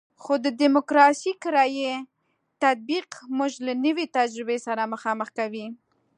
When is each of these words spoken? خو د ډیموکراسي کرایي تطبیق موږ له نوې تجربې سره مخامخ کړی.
خو 0.21 0.33
د 0.45 0.47
ډیموکراسي 0.61 1.31
کرایي 1.43 1.93
تطبیق 2.63 3.09
موږ 3.37 3.51
له 3.65 3.73
نوې 3.85 4.05
تجربې 4.17 4.57
سره 4.67 4.91
مخامخ 4.93 5.29
کړی. 5.39 5.65